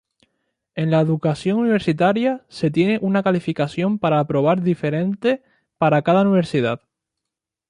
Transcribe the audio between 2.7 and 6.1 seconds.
tiene una calificación para aprobar diferente para